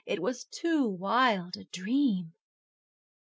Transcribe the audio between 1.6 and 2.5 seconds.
dream.